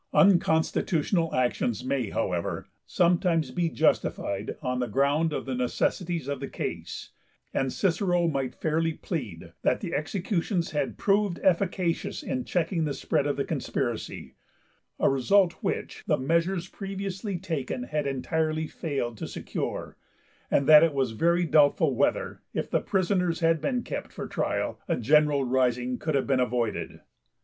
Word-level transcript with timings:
Unconstitutional 0.15 1.31
actions 1.31 1.83
may, 1.85 2.09
however, 2.09 2.67
sometimes 2.87 3.51
be 3.51 3.69
justified 3.69 4.55
on 4.63 4.79
the 4.79 4.87
ground 4.87 5.31
of 5.31 5.45
the 5.45 5.53
necessities 5.53 6.27
of 6.27 6.39
the 6.39 6.47
case; 6.47 7.11
and 7.53 7.71
Cicero 7.71 8.27
might 8.27 8.55
fairly 8.55 8.93
plead 8.93 9.53
that 9.61 9.79
the 9.79 9.93
executions 9.93 10.71
had 10.71 10.97
proved 10.97 11.39
efficacious 11.43 12.23
in 12.23 12.45
checking 12.45 12.83
the 12.85 12.95
spread 12.95 13.27
of 13.27 13.35
the 13.37 13.43
conspiracy, 13.45 14.33
(a 14.99 15.07
result 15.07 15.61
which 15.61 16.03
the 16.07 16.17
measures 16.17 16.67
previously 16.67 17.37
taken 17.37 17.83
had 17.83 18.07
entirely 18.07 18.65
failed 18.65 19.17
to 19.19 19.27
secure,) 19.27 19.97
and 20.49 20.65
that 20.67 20.81
it 20.83 20.95
was 20.95 21.11
very 21.11 21.45
doubtful 21.45 21.93
whether, 21.95 22.41
if 22.55 22.71
the 22.71 22.81
prisoners 22.81 23.41
had 23.41 23.61
been 23.61 23.83
kept 23.83 24.11
for 24.11 24.25
trial, 24.27 24.79
a 24.87 24.97
general 24.97 25.43
rising 25.43 25.99
could 25.99 26.15
have 26.15 26.25
been 26.25 26.39
avoided. 26.39 27.01